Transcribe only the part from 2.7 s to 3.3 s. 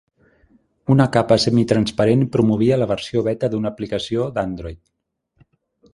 la versió